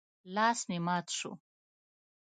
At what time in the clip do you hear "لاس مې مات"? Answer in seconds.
0.35-1.07